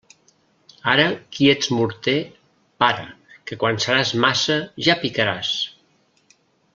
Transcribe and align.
Ara 0.93 1.03
qui 1.35 1.49
ets 1.53 1.67
morter, 1.79 2.15
para; 2.85 3.05
que 3.51 3.59
quan 3.65 3.79
seràs 3.87 4.15
maça 4.27 4.57
ja 4.89 4.97
picaràs. 5.05 5.53